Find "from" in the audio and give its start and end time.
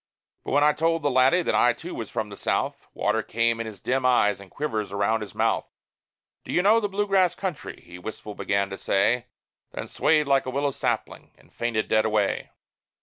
2.09-2.29